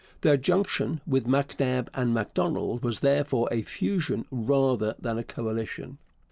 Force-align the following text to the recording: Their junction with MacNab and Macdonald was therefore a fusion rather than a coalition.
Their 0.21 0.35
junction 0.35 0.99
with 1.05 1.27
MacNab 1.27 1.87
and 1.93 2.11
Macdonald 2.11 2.81
was 2.83 3.01
therefore 3.01 3.47
a 3.51 3.61
fusion 3.61 4.25
rather 4.31 4.95
than 4.97 5.19
a 5.19 5.23
coalition. 5.23 5.99